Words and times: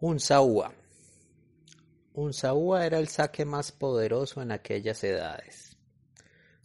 Un 0.00 0.18
Unzaúa 2.12 2.86
era 2.86 3.00
el 3.00 3.08
saque 3.08 3.44
más 3.44 3.72
poderoso 3.72 4.40
en 4.40 4.52
aquellas 4.52 5.02
edades. 5.02 5.76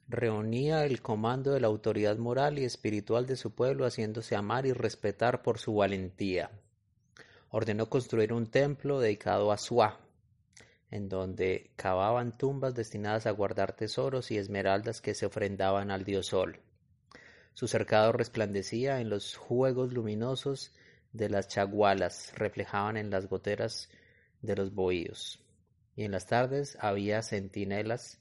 Reunía 0.07 0.86
el 0.86 1.02
comando 1.02 1.52
de 1.52 1.59
la 1.59 1.66
autoridad 1.66 2.18
moral 2.18 2.59
y 2.59 2.64
espiritual 2.64 3.25
de 3.25 3.36
su 3.36 3.55
pueblo 3.55 3.88
haciéndose 3.88 4.36
amar 4.36 4.68
y 4.68 4.73
respetar 4.73 5.41
por 5.41 5.57
su 5.57 5.73
valentía. 5.73 6.52
Ordenó 7.50 7.89
construir 7.89 8.34
un 8.34 8.52
templo 8.52 9.00
dedicado 9.00 9.52
a 9.52 9.57
Suá, 9.57 10.00
en 10.91 11.09
donde 11.09 11.71
cavaban 11.75 12.38
tumbas 12.38 12.75
destinadas 12.75 13.25
a 13.25 13.31
guardar 13.31 13.75
tesoros 13.75 14.29
y 14.29 14.38
esmeraldas 14.38 15.02
que 15.02 15.15
se 15.15 15.25
ofrendaban 15.25 15.89
al 15.89 16.04
dios 16.04 16.27
Sol. 16.27 16.59
Su 17.55 17.68
cercado 17.68 18.11
resplandecía 18.11 19.02
en 19.02 19.09
los 19.09 19.38
juegos 19.38 19.91
luminosos 19.91 20.72
de 21.13 21.30
las 21.30 21.48
chagualas 21.48 22.34
reflejaban 22.35 22.98
en 22.98 23.09
las 23.09 23.27
goteras 23.27 23.90
de 24.41 24.55
los 24.55 24.73
bohíos, 24.73 25.39
y 25.95 26.03
en 26.03 26.12
las 26.12 26.27
tardes 26.27 26.77
había 26.81 27.22
centinelas 27.22 28.20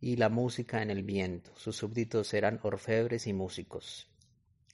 y 0.00 0.16
la 0.16 0.28
música 0.28 0.82
en 0.82 0.90
el 0.90 1.02
viento. 1.02 1.50
Sus 1.56 1.76
súbditos 1.76 2.32
eran 2.34 2.60
orfebres 2.62 3.26
y 3.26 3.32
músicos. 3.32 4.08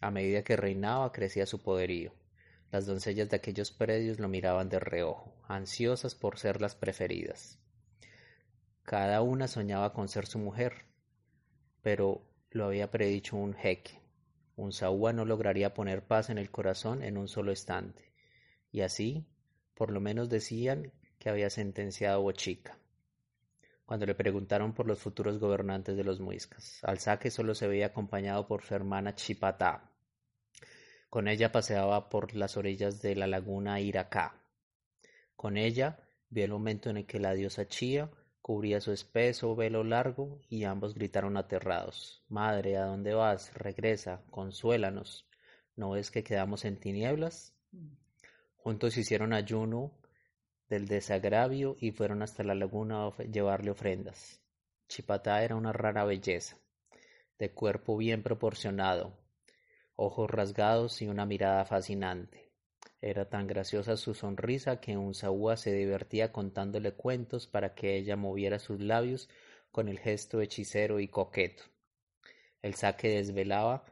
A 0.00 0.10
medida 0.10 0.42
que 0.42 0.56
reinaba 0.56 1.12
crecía 1.12 1.46
su 1.46 1.62
poderío. 1.62 2.12
Las 2.70 2.86
doncellas 2.86 3.28
de 3.28 3.36
aquellos 3.36 3.72
predios 3.72 4.18
lo 4.18 4.28
miraban 4.28 4.68
de 4.68 4.78
reojo, 4.78 5.34
ansiosas 5.48 6.14
por 6.14 6.38
ser 6.38 6.60
las 6.60 6.74
preferidas. 6.74 7.58
Cada 8.82 9.22
una 9.22 9.48
soñaba 9.48 9.92
con 9.92 10.08
ser 10.08 10.26
su 10.26 10.38
mujer, 10.38 10.84
pero 11.82 12.22
lo 12.50 12.66
había 12.66 12.90
predicho 12.90 13.36
un 13.36 13.54
jeque. 13.54 13.99
Un 14.60 14.74
Saúa 14.74 15.14
no 15.14 15.24
lograría 15.24 15.72
poner 15.72 16.06
paz 16.06 16.28
en 16.28 16.36
el 16.36 16.50
corazón 16.50 17.02
en 17.02 17.16
un 17.16 17.28
solo 17.28 17.50
instante, 17.50 18.12
y 18.70 18.82
así, 18.82 19.24
por 19.74 19.90
lo 19.90 20.02
menos 20.02 20.28
decían 20.28 20.92
que 21.18 21.30
había 21.30 21.48
sentenciado 21.48 22.20
Bochica. 22.20 22.76
Cuando 23.86 24.04
le 24.04 24.14
preguntaron 24.14 24.74
por 24.74 24.86
los 24.86 24.98
futuros 24.98 25.38
gobernantes 25.38 25.96
de 25.96 26.04
los 26.04 26.20
muiscas, 26.20 26.84
Alzaque 26.84 27.30
solo 27.30 27.54
se 27.54 27.68
veía 27.68 27.86
acompañado 27.86 28.46
por 28.46 28.60
su 28.62 28.74
hermana 28.74 29.14
Chipatá. 29.14 29.90
Con 31.08 31.26
ella 31.26 31.50
paseaba 31.52 32.10
por 32.10 32.34
las 32.34 32.58
orillas 32.58 33.00
de 33.00 33.16
la 33.16 33.26
laguna 33.26 33.80
Iracá. 33.80 34.42
Con 35.36 35.56
ella 35.56 36.00
vio 36.28 36.44
el 36.44 36.50
momento 36.50 36.90
en 36.90 36.98
el 36.98 37.06
que 37.06 37.18
la 37.18 37.32
diosa 37.32 37.66
Chía 37.66 38.10
cubría 38.50 38.80
su 38.80 38.90
espeso 38.90 39.54
velo 39.54 39.84
largo, 39.84 40.40
y 40.48 40.64
ambos 40.64 40.94
gritaron 40.94 41.36
aterrados 41.36 42.24
Madre, 42.28 42.78
¿a 42.78 42.86
dónde 42.86 43.14
vas? 43.14 43.54
regresa, 43.54 44.24
consuélanos. 44.28 45.28
¿No 45.76 45.90
ves 45.90 46.10
que 46.10 46.24
quedamos 46.24 46.64
en 46.64 46.80
tinieblas? 46.80 47.54
Juntos 48.56 48.96
hicieron 48.96 49.34
ayuno 49.34 49.92
del 50.68 50.88
desagravio 50.88 51.76
y 51.78 51.92
fueron 51.92 52.22
hasta 52.22 52.42
la 52.42 52.56
laguna 52.56 53.06
a 53.06 53.22
llevarle 53.22 53.70
ofrendas. 53.70 54.42
Chipatá 54.88 55.44
era 55.44 55.54
una 55.54 55.72
rara 55.72 56.04
belleza, 56.04 56.58
de 57.38 57.52
cuerpo 57.52 57.96
bien 57.96 58.24
proporcionado, 58.24 59.16
ojos 59.94 60.28
rasgados 60.28 61.02
y 61.02 61.06
una 61.06 61.24
mirada 61.24 61.64
fascinante. 61.66 62.49
Era 63.02 63.30
tan 63.30 63.46
graciosa 63.46 63.96
su 63.96 64.12
sonrisa 64.12 64.80
que 64.80 64.96
un 64.96 65.06
Unzaúa 65.06 65.56
se 65.56 65.72
divertía 65.72 66.32
contándole 66.32 66.92
cuentos 66.92 67.46
para 67.46 67.74
que 67.74 67.96
ella 67.96 68.16
moviera 68.16 68.58
sus 68.58 68.80
labios 68.80 69.28
con 69.70 69.88
el 69.88 69.98
gesto 69.98 70.40
hechicero 70.40 71.00
y 71.00 71.08
coqueto. 71.08 71.62
El 72.60 72.74
saque 72.74 73.08
desvelaba, 73.08 73.84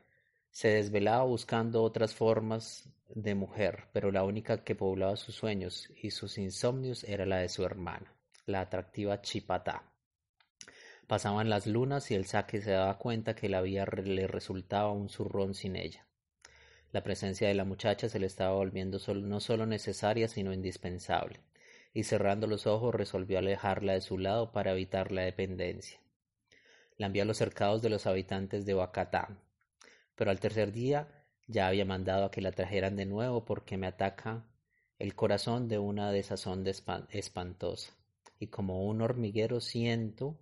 se 0.50 0.68
desvelaba 0.68 1.24
buscando 1.24 1.82
otras 1.82 2.14
formas 2.14 2.90
de 3.08 3.34
mujer, 3.34 3.84
pero 3.92 4.12
la 4.12 4.24
única 4.24 4.62
que 4.62 4.74
poblaba 4.74 5.16
sus 5.16 5.34
sueños 5.34 5.88
y 6.02 6.10
sus 6.10 6.36
insomnios 6.36 7.04
era 7.04 7.24
la 7.24 7.38
de 7.38 7.48
su 7.48 7.64
hermana, 7.64 8.12
la 8.44 8.60
atractiva 8.60 9.22
Chipatá. 9.22 9.90
Pasaban 11.06 11.48
las 11.48 11.66
lunas 11.66 12.10
y 12.10 12.14
el 12.14 12.26
saque 12.26 12.60
se 12.60 12.72
daba 12.72 12.98
cuenta 12.98 13.34
que 13.34 13.48
la 13.48 13.62
vida 13.62 13.86
le 13.86 14.26
resultaba 14.26 14.92
un 14.92 15.08
zurrón 15.08 15.54
sin 15.54 15.76
ella. 15.76 16.07
La 16.90 17.02
presencia 17.02 17.48
de 17.48 17.54
la 17.54 17.66
muchacha 17.66 18.08
se 18.08 18.18
le 18.18 18.26
estaba 18.26 18.54
volviendo 18.54 18.98
no 19.16 19.40
solo 19.40 19.66
necesaria, 19.66 20.26
sino 20.26 20.54
indispensable, 20.54 21.40
y 21.92 22.04
cerrando 22.04 22.46
los 22.46 22.66
ojos 22.66 22.94
resolvió 22.94 23.38
alejarla 23.38 23.92
de 23.92 24.00
su 24.00 24.16
lado 24.16 24.52
para 24.52 24.72
evitar 24.72 25.12
la 25.12 25.22
dependencia. 25.22 26.00
La 26.96 27.06
envió 27.06 27.24
a 27.24 27.26
los 27.26 27.36
cercados 27.36 27.82
de 27.82 27.90
los 27.90 28.06
habitantes 28.06 28.64
de 28.64 28.72
Bacatá, 28.72 29.38
pero 30.14 30.30
al 30.30 30.40
tercer 30.40 30.72
día 30.72 31.26
ya 31.46 31.68
había 31.68 31.84
mandado 31.84 32.24
a 32.24 32.30
que 32.30 32.40
la 32.40 32.52
trajeran 32.52 32.96
de 32.96 33.04
nuevo 33.04 33.44
porque 33.44 33.76
me 33.76 33.86
ataca 33.86 34.46
el 34.98 35.14
corazón 35.14 35.68
de 35.68 35.78
una 35.78 36.10
desazón 36.10 36.64
espantosa, 37.10 37.92
y 38.38 38.46
como 38.46 38.86
un 38.86 39.02
hormiguero 39.02 39.60
siento 39.60 40.40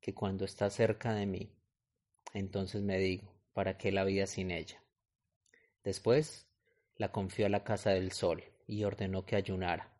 que 0.00 0.14
cuando 0.14 0.44
está 0.44 0.68
cerca 0.68 1.14
de 1.14 1.26
mí, 1.26 1.54
entonces 2.34 2.82
me 2.82 2.98
digo, 2.98 3.32
¿para 3.52 3.78
qué 3.78 3.92
la 3.92 4.02
vida 4.02 4.26
sin 4.26 4.50
ella? 4.50 4.82
Después 5.82 6.46
la 6.96 7.10
confió 7.12 7.46
a 7.46 7.48
la 7.48 7.64
casa 7.64 7.90
del 7.90 8.12
sol 8.12 8.44
y 8.66 8.84
ordenó 8.84 9.24
que 9.24 9.36
ayunara, 9.36 9.92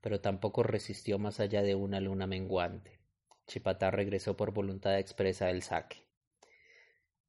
pero 0.00 0.20
tampoco 0.20 0.62
resistió 0.62 1.18
más 1.18 1.40
allá 1.40 1.62
de 1.62 1.74
una 1.74 2.00
luna 2.00 2.26
menguante. 2.26 3.00
Chipatá 3.46 3.90
regresó 3.90 4.36
por 4.36 4.52
voluntad 4.52 4.98
expresa 4.98 5.46
del 5.46 5.62
saque. 5.62 6.06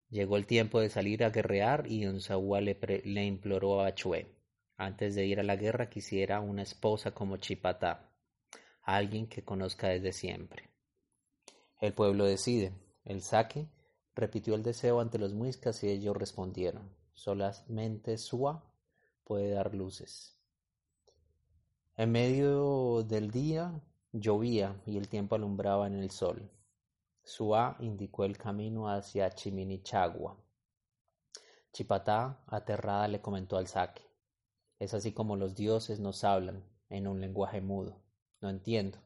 Llegó 0.10 0.38
el 0.38 0.46
tiempo 0.46 0.80
de 0.80 0.90
salir 0.90 1.24
a 1.24 1.30
guerrear 1.30 1.92
y 1.92 2.06
Unzawa 2.06 2.62
le, 2.62 2.78
le 3.04 3.26
imploró 3.26 3.82
a 3.82 3.96
Chue, 3.96 4.28
antes 4.78 5.16
de 5.16 5.26
ir 5.26 5.40
a 5.40 5.44
la 5.44 5.56
guerra 5.56 5.90
quisiera 5.90 6.40
una 6.40 6.62
esposa 6.62 7.12
como 7.12 7.38
Chipatá, 7.38 8.12
alguien 8.84 9.28
que 9.28 9.44
conozca 9.44 9.88
desde 9.88 10.12
siempre. 10.12 10.70
El 11.82 11.94
pueblo 11.94 12.26
decide. 12.26 12.74
El 13.04 13.22
saque 13.22 13.68
repitió 14.16 14.56
el 14.56 14.64
deseo 14.64 15.00
ante 15.00 15.18
los 15.18 15.34
muiscas 15.34 15.84
y 15.84 15.90
ellos 15.90 16.16
respondieron. 16.16 16.90
Solamente 17.16 18.18
Suá 18.18 18.62
puede 19.24 19.52
dar 19.52 19.74
luces. 19.74 20.38
En 21.96 22.12
medio 22.12 23.03
del 23.03 23.31
día 23.31 23.81
llovía 24.12 24.81
y 24.86 24.98
el 24.98 25.08
tiempo 25.08 25.36
alumbraba 25.36 25.88
en 25.88 25.96
el 25.96 26.12
sol. 26.12 26.52
Suá 27.24 27.78
indicó 27.80 28.26
el 28.26 28.38
camino 28.38 28.90
hacia 28.90 29.31
Chiminichagua. 29.31 30.38
Chipatá, 31.72 32.44
aterrada, 32.48 33.08
le 33.08 33.22
comentó 33.22 33.58
al 33.58 33.68
saque. 33.68 34.03
Es 34.78 34.94
así 34.94 35.14
como 35.14 35.38
los 35.38 35.56
dioses 35.56 36.02
nos 36.02 36.24
hablan, 36.26 36.64
en 36.90 37.08
un 37.08 37.22
lenguaje 37.22 37.62
mudo. 37.62 38.03
No 38.42 38.50
entiendo. 38.50 39.00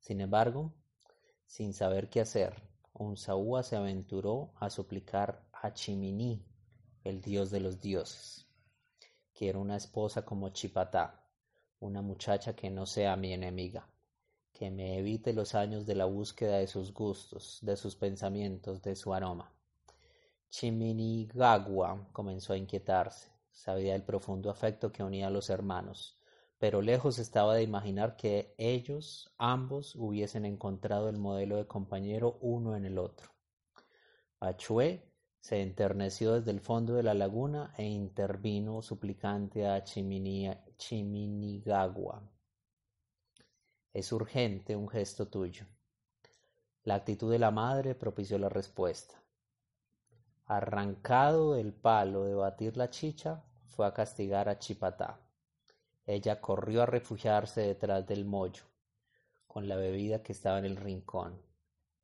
Sin 0.00 0.22
embargo, 0.22 0.72
sin 1.44 1.74
saber 1.74 2.08
qué 2.08 2.22
hacer, 2.22 2.62
un 2.94 3.08
Unzaúa 3.08 3.62
se 3.62 3.76
aventuró 3.76 4.54
a 4.56 4.70
suplicar 4.70 5.46
a 5.52 5.74
Chiminí 5.74 6.51
el 7.04 7.20
dios 7.20 7.50
de 7.50 7.60
los 7.60 7.80
dioses. 7.80 8.46
Quiero 9.32 9.60
una 9.60 9.76
esposa 9.76 10.24
como 10.24 10.50
Chipatá, 10.50 11.24
una 11.80 12.02
muchacha 12.02 12.54
que 12.54 12.70
no 12.70 12.86
sea 12.86 13.16
mi 13.16 13.32
enemiga, 13.32 13.88
que 14.52 14.70
me 14.70 14.98
evite 14.98 15.32
los 15.32 15.54
años 15.54 15.86
de 15.86 15.96
la 15.96 16.04
búsqueda 16.04 16.58
de 16.58 16.66
sus 16.66 16.92
gustos, 16.92 17.58
de 17.62 17.76
sus 17.76 17.96
pensamientos, 17.96 18.82
de 18.82 18.94
su 18.94 19.12
aroma. 19.12 19.52
Chiminigagua 20.48 22.08
comenzó 22.12 22.52
a 22.52 22.58
inquietarse, 22.58 23.32
sabía 23.50 23.94
el 23.94 24.04
profundo 24.04 24.50
afecto 24.50 24.92
que 24.92 25.02
unía 25.02 25.26
a 25.26 25.30
los 25.30 25.50
hermanos, 25.50 26.18
pero 26.58 26.82
lejos 26.82 27.18
estaba 27.18 27.56
de 27.56 27.62
imaginar 27.62 28.16
que 28.16 28.54
ellos 28.58 29.34
ambos 29.38 29.96
hubiesen 29.96 30.44
encontrado 30.44 31.08
el 31.08 31.16
modelo 31.16 31.56
de 31.56 31.66
compañero 31.66 32.38
uno 32.40 32.76
en 32.76 32.84
el 32.84 32.98
otro. 32.98 33.32
Achue 34.38 35.11
se 35.42 35.60
enterneció 35.60 36.32
desde 36.34 36.52
el 36.52 36.60
fondo 36.60 36.94
de 36.94 37.02
la 37.02 37.14
laguna 37.14 37.74
e 37.76 37.84
intervino 37.84 38.80
suplicante 38.80 39.66
a 39.66 39.82
Chiminigagua. 39.82 42.22
Es 43.92 44.12
urgente 44.12 44.76
un 44.76 44.88
gesto 44.88 45.26
tuyo. 45.26 45.66
La 46.84 46.94
actitud 46.94 47.32
de 47.32 47.40
la 47.40 47.50
madre 47.50 47.96
propició 47.96 48.38
la 48.38 48.50
respuesta. 48.50 49.20
Arrancado 50.46 51.54
del 51.54 51.72
palo 51.72 52.22
de 52.22 52.34
batir 52.34 52.76
la 52.76 52.88
chicha, 52.88 53.42
fue 53.66 53.84
a 53.84 53.92
castigar 53.92 54.48
a 54.48 54.60
Chipatá. 54.60 55.18
Ella 56.06 56.40
corrió 56.40 56.82
a 56.82 56.86
refugiarse 56.86 57.62
detrás 57.62 58.06
del 58.06 58.24
mollo, 58.24 58.62
con 59.48 59.66
la 59.66 59.74
bebida 59.74 60.22
que 60.22 60.34
estaba 60.34 60.60
en 60.60 60.66
el 60.66 60.76
rincón 60.76 61.50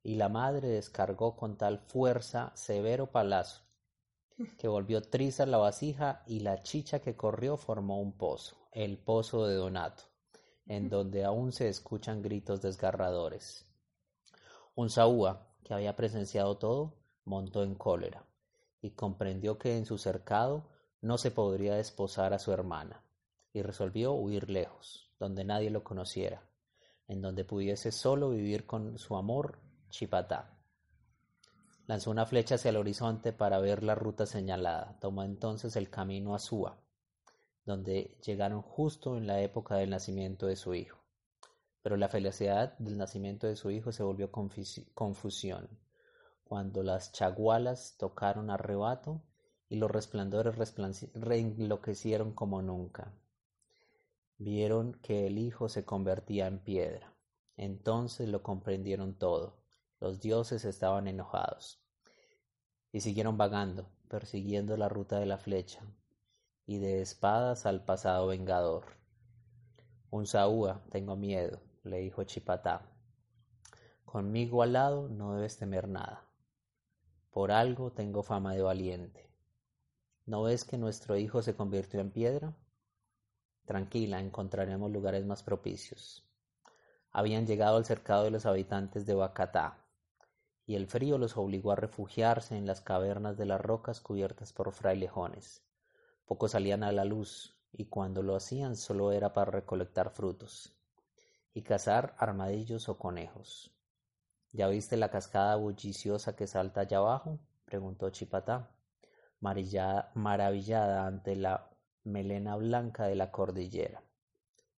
y 0.03 0.15
la 0.15 0.29
madre 0.29 0.69
descargó 0.69 1.35
con 1.35 1.57
tal 1.57 1.79
fuerza 1.79 2.51
severo 2.55 3.11
palazo, 3.11 3.63
que 4.57 4.67
volvió 4.67 5.01
triza 5.01 5.45
la 5.45 5.57
vasija 5.57 6.23
y 6.25 6.39
la 6.39 6.63
chicha 6.63 6.99
que 6.99 7.15
corrió 7.15 7.57
formó 7.57 7.99
un 7.99 8.13
pozo, 8.17 8.55
el 8.71 8.97
pozo 8.97 9.45
de 9.47 9.55
Donato, 9.55 10.03
en 10.65 10.89
donde 10.89 11.25
aún 11.25 11.51
se 11.51 11.67
escuchan 11.67 12.21
gritos 12.21 12.61
desgarradores. 12.61 13.65
Un 14.75 14.89
Saúa, 14.89 15.47
que 15.63 15.73
había 15.73 15.95
presenciado 15.95 16.57
todo, 16.57 16.95
montó 17.25 17.63
en 17.63 17.75
cólera 17.75 18.25
y 18.81 18.91
comprendió 18.91 19.57
que 19.57 19.77
en 19.77 19.85
su 19.85 19.97
cercado 19.97 20.69
no 21.01 21.17
se 21.17 21.31
podría 21.31 21.75
desposar 21.75 22.33
a 22.33 22.39
su 22.39 22.51
hermana. 22.51 23.03
y 23.51 23.63
resolvió 23.63 24.13
huir 24.13 24.47
lejos, 24.47 25.11
donde 25.17 25.43
nadie 25.43 25.71
lo 25.71 25.83
conociera, 25.83 26.47
en 27.07 27.19
donde 27.19 27.43
pudiese 27.43 27.91
solo 27.91 28.29
vivir 28.29 28.67
con 28.67 28.99
su 28.99 29.15
amor, 29.15 29.57
Chipatá. 29.89 30.57
Lanzó 31.87 32.11
una 32.11 32.25
flecha 32.25 32.55
hacia 32.55 32.69
el 32.69 32.77
horizonte 32.77 33.33
para 33.33 33.59
ver 33.59 33.83
la 33.83 33.95
ruta 33.95 34.25
señalada. 34.25 34.97
Tomó 34.99 35.23
entonces 35.23 35.75
el 35.75 35.89
camino 35.89 36.35
a 36.35 36.39
Súa, 36.39 36.77
donde 37.65 38.17
llegaron 38.23 38.61
justo 38.61 39.17
en 39.17 39.25
la 39.25 39.41
época 39.41 39.75
del 39.75 39.89
nacimiento 39.89 40.45
de 40.45 40.55
su 40.55 40.75
hijo. 40.75 40.99
Pero 41.81 41.97
la 41.97 42.09
felicidad 42.09 42.77
del 42.77 42.97
nacimiento 42.97 43.47
de 43.47 43.55
su 43.55 43.71
hijo 43.71 43.91
se 43.91 44.03
volvió 44.03 44.29
confusión, 44.31 45.69
cuando 46.43 46.83
las 46.83 47.11
chagualas 47.11 47.95
tocaron 47.97 48.49
arrebato 48.49 49.23
y 49.69 49.77
los 49.77 49.89
resplandores 49.89 50.55
reenloquecieron 51.13 52.33
como 52.33 52.61
nunca. 52.61 53.13
Vieron 54.37 54.93
que 55.01 55.27
el 55.27 55.37
hijo 55.37 55.69
se 55.69 55.85
convertía 55.85 56.47
en 56.47 56.59
piedra. 56.59 57.13
Entonces 57.57 58.29
lo 58.29 58.41
comprendieron 58.41 59.15
todo. 59.15 59.59
Los 59.99 60.21
dioses 60.21 60.63
estaban 60.63 61.07
enojados. 61.07 61.81
Y 62.91 63.01
siguieron 63.01 63.37
vagando, 63.37 63.89
persiguiendo 64.07 64.77
la 64.77 64.87
ruta 64.87 65.19
de 65.19 65.25
la 65.25 65.37
flecha, 65.37 65.81
y 66.65 66.77
de 66.77 67.01
espadas 67.01 67.65
al 67.65 67.83
pasado 67.83 68.27
vengador. 68.27 68.85
Un 70.09 70.25
Saúa, 70.25 70.81
tengo 70.89 71.15
miedo, 71.15 71.61
le 71.83 71.99
dijo 71.99 72.23
Chipatá. 72.23 72.89
Conmigo 74.05 74.63
al 74.63 74.73
lado 74.73 75.09
no 75.09 75.35
debes 75.35 75.57
temer 75.57 75.87
nada. 75.87 76.25
Por 77.29 77.51
algo 77.51 77.91
tengo 77.91 78.23
fama 78.23 78.53
de 78.53 78.61
valiente. 78.61 79.29
¿No 80.25 80.43
ves 80.43 80.63
que 80.63 80.77
nuestro 80.77 81.17
hijo 81.17 81.41
se 81.41 81.55
convirtió 81.55 81.99
en 81.99 82.11
piedra? 82.11 82.55
Tranquila, 83.65 84.19
encontraremos 84.19 84.91
lugares 84.91 85.25
más 85.25 85.43
propicios. 85.43 86.27
Habían 87.11 87.45
llegado 87.45 87.77
al 87.77 87.85
cercado 87.85 88.23
de 88.23 88.31
los 88.31 88.45
habitantes 88.45 89.05
de 89.05 89.13
Bacatá, 89.13 89.85
y 90.69 90.75
el 90.75 90.85
frío 90.85 91.17
los 91.17 91.35
obligó 91.35 91.71
a 91.71 91.75
refugiarse 91.75 92.55
en 92.55 92.67
las 92.67 92.79
cavernas 92.79 93.35
de 93.37 93.47
las 93.47 93.59
rocas 93.59 94.01
cubiertas 94.01 94.53
por 94.53 94.71
frailejones. 94.71 95.63
Pocos 96.27 96.51
salían 96.51 96.83
a 96.83 96.91
la 96.91 97.05
luz, 97.05 97.57
y 97.71 97.85
cuando 97.85 98.21
lo 98.21 98.35
hacían 98.35 98.75
solo 98.75 99.11
era 99.11 99.33
para 99.33 99.49
recolectar 99.49 100.11
frutos 100.11 100.77
y 101.55 101.63
cazar 101.63 102.13
armadillos 102.19 102.87
o 102.87 102.99
conejos. 102.99 103.73
¿Ya 104.51 104.67
viste 104.67 104.95
la 104.95 105.09
cascada 105.09 105.55
bulliciosa 105.55 106.35
que 106.35 106.45
salta 106.45 106.81
allá 106.81 106.99
abajo? 106.99 107.39
preguntó 107.65 108.11
Chipatá, 108.11 108.69
maravillada 109.39 111.07
ante 111.07 111.35
la 111.35 111.67
melena 112.03 112.55
blanca 112.57 113.07
de 113.07 113.15
la 113.15 113.31
cordillera. 113.31 114.03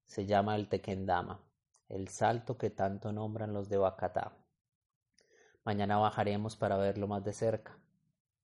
Se 0.05 0.27
llama 0.27 0.55
el 0.55 0.69
Tequendama, 0.69 1.41
el 1.87 2.09
salto 2.09 2.59
que 2.59 2.69
tanto 2.69 3.11
nombran 3.11 3.53
los 3.53 3.69
de 3.69 3.77
Bacatá. 3.77 4.38
Mañana 5.69 5.99
bajaremos 5.99 6.55
para 6.55 6.77
verlo 6.77 7.07
más 7.07 7.23
de 7.23 7.31
cerca. 7.31 7.77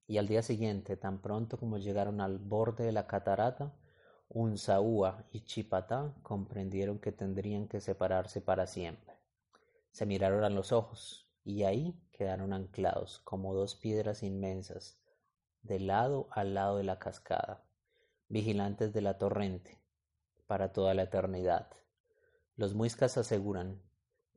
Y 0.06 0.20
al 0.20 0.28
día 0.28 0.44
siguiente, 0.44 0.96
tan 0.96 1.24
pronto 1.24 1.58
como 1.58 1.80
llegaron 1.80 2.22
al 2.22 2.38
borde 2.38 2.84
de 2.84 2.92
la 2.92 3.08
catarata, 3.08 3.74
Unzaúa 4.30 5.26
y 5.32 5.42
Chipatá 5.42 6.14
comprendieron 6.22 7.00
que 7.00 7.12
tendrían 7.12 7.68
que 7.68 7.82
separarse 7.82 8.42
para 8.42 8.68
siempre. 8.68 9.16
Se 9.92 10.06
miraron 10.06 10.44
a 10.44 10.52
los 10.52 10.72
ojos, 10.72 11.28
y 11.44 11.64
ahí 11.64 12.00
quedaron 12.12 12.54
anclados 12.54 13.22
como 13.24 13.56
dos 13.56 13.74
piedras 13.74 14.22
inmensas, 14.22 15.00
de 15.64 15.80
lado 15.80 16.28
a 16.30 16.44
lado 16.44 16.78
de 16.78 16.84
la 16.84 17.00
cascada, 17.00 17.64
vigilantes 18.30 18.94
de 18.94 19.02
la 19.02 19.18
torrente, 19.18 19.80
para 20.46 20.74
toda 20.74 20.94
la 20.94 21.02
eternidad. 21.02 21.72
Los 22.56 22.76
muiscas 22.76 23.18
aseguran 23.18 23.82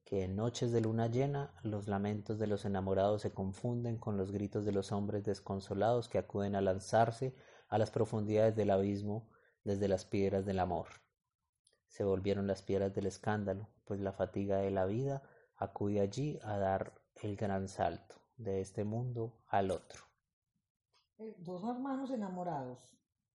que 0.09 0.25
en 0.25 0.37
noches 0.37 0.73
de 0.73 0.81
luna 0.81 1.09
llena 1.09 1.53
los 1.63 1.87
lamentos 1.87 2.39
de 2.39 2.47
los 2.47 2.65
enamorados 2.65 3.21
se 3.21 3.35
confunden 3.35 3.99
con 3.99 4.17
los 4.17 4.33
gritos 4.33 4.65
de 4.65 4.73
los 4.73 4.91
hombres 4.91 5.23
desconsolados 5.23 6.09
que 6.09 6.17
acuden 6.17 6.55
a 6.55 6.63
lanzarse 6.63 7.37
a 7.69 7.77
las 7.77 7.91
profundidades 7.91 8.57
del 8.57 8.71
abismo 8.71 9.29
desde 9.65 9.87
las 9.87 10.07
piedras 10.07 10.47
del 10.47 10.61
amor. 10.61 10.87
Se 11.89 12.05
volvieron 12.05 12.47
las 12.47 12.63
piedras 12.63 12.95
del 12.95 13.05
escándalo, 13.05 13.69
pues 13.85 14.01
la 14.01 14.13
fatiga 14.13 14.57
de 14.57 14.71
la 14.71 14.87
vida 14.87 15.23
acude 15.57 16.01
allí 16.01 16.39
a 16.43 16.57
dar 16.57 16.95
el 17.17 17.37
gran 17.37 17.69
salto 17.69 18.17
de 18.39 18.63
este 18.63 18.85
mundo 18.85 19.43
al 19.47 19.71
otro. 19.71 20.05
Eh, 21.19 21.35
dos 21.37 21.63
hermanos 21.65 22.11
enamorados 22.11 22.79